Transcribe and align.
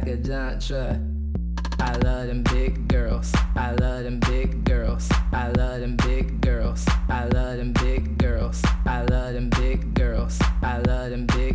like 0.00 0.08
a 0.08 0.16
giant 0.16 0.62
truck. 0.66 0.96
I 1.78 1.96
love 1.98 2.26
them 2.26 2.42
big 2.44 2.88
girls. 2.88 3.32
I 3.56 3.72
love 3.72 4.04
them 4.04 4.20
big 4.20 4.64
girls. 4.64 5.08
I 5.32 5.48
love 5.50 5.80
them 5.80 5.96
big 5.96 6.40
girls. 6.40 6.86
I 7.08 7.26
love 7.28 7.58
them 7.58 7.72
big 7.72 8.18
girls. 8.18 8.62
I 8.86 9.02
love 9.04 9.34
them 9.34 9.50
big 9.50 9.94
girls. 9.94 10.38
I 10.62 10.78
love 10.78 11.10
them 11.10 11.26
big 11.26 11.49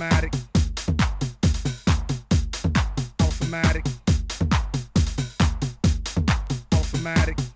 Automatic. 0.00 0.32
Automatic. 3.20 3.84
Automatic. 6.72 7.49